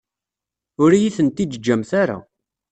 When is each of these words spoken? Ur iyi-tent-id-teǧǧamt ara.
Ur 0.83 0.89
iyi-tent-id-teǧǧamt 0.93 1.91
ara. 2.01 2.17